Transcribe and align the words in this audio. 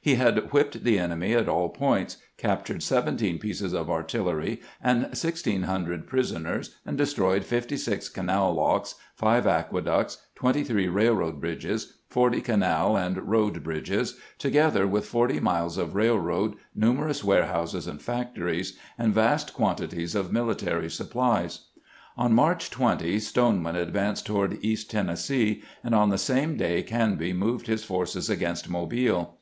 He 0.00 0.14
had 0.14 0.50
whipped 0.50 0.82
the 0.82 0.98
enemy 0.98 1.34
at 1.34 1.46
all 1.46 1.68
points, 1.68 2.16
captured 2.38 2.82
17 2.82 3.38
pieces 3.38 3.74
of 3.74 3.90
artillery 3.90 4.62
and 4.82 5.00
1600 5.02 6.06
prisoners, 6.06 6.74
and 6.86 6.96
destroyed 6.96 7.44
56 7.44 8.08
canal 8.08 8.54
locks, 8.54 8.94
5 9.16 9.46
aqueducts, 9.46 10.24
23 10.36 10.88
railroad 10.88 11.38
bridges, 11.38 11.98
40 12.08 12.40
canal 12.40 12.96
and 12.96 13.28
road 13.28 13.62
bridges, 13.62 14.16
together 14.38 14.86
with 14.86 15.04
40 15.04 15.38
miles 15.40 15.76
of 15.76 15.94
railroad, 15.94 16.54
numerous 16.74 17.22
warehouses 17.22 17.86
and 17.86 18.00
factories, 18.00 18.78
and 18.96 19.12
vast 19.12 19.52
quantities 19.52 20.14
of 20.14 20.32
military 20.32 20.88
supplies. 20.88 21.66
On 22.16 22.32
March 22.32 22.70
20 22.70 23.18
Stoneman 23.18 23.76
advanced 23.76 24.24
toward 24.24 24.56
east 24.64 24.90
Ten 24.90 25.08
nessee, 25.08 25.62
and 25.82 25.94
on 25.94 26.08
the 26.08 26.16
same 26.16 26.56
day 26.56 26.82
Canby 26.82 27.34
moved 27.34 27.66
his 27.66 27.84
forces 27.84 28.30
against 28.30 28.70
Mobile. 28.70 29.36